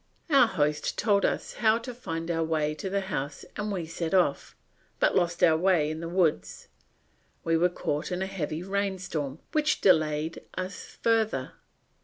Our 0.31 0.47
host 0.47 0.97
told 0.97 1.25
us 1.25 1.53
how 1.53 1.77
to 1.77 1.93
find 1.93 2.31
our 2.31 2.43
way 2.43 2.73
to 2.73 2.89
the 2.89 3.01
house 3.01 3.45
and 3.55 3.71
we 3.71 3.85
set 3.85 4.15
off, 4.15 4.55
but 4.99 5.15
lost 5.15 5.43
our 5.43 5.55
way 5.55 5.91
in 5.91 5.99
the 5.99 6.09
woods. 6.09 6.69
We 7.43 7.55
were 7.55 7.69
caught 7.69 8.11
in 8.11 8.23
a 8.23 8.25
heavy 8.25 8.63
rainstorm, 8.63 9.41
which 9.51 9.79
delayed 9.79 10.41
us 10.55 10.97
further. 11.03 11.53